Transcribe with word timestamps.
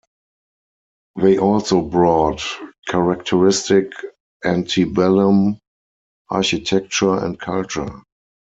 They 1.17 1.37
also 1.37 1.81
brought 1.83 2.43
characteristic 2.87 3.91
antebellum 4.43 5.59
architecture 6.31 7.23
and 7.23 7.39
culture. 7.39 8.01